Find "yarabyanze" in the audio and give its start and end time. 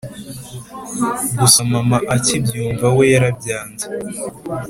3.13-3.85